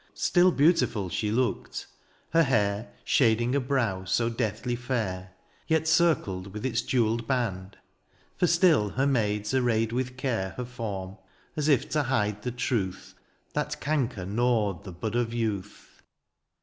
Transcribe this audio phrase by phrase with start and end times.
[0.15, 1.85] Still beautiful she looked—
[2.33, 2.87] ^her hair.
[3.03, 5.33] Shading a brow so deathly fair.
[5.67, 7.77] Yet circled with its jewelled band;
[8.35, 11.17] For still her maids arrayed with care Her form,
[11.55, 13.13] as if to hide the truth
[13.53, 13.73] THE AREOPAGITE.
[13.75, 13.79] 79 That
[14.09, 16.01] canker gnawed the bud of youth.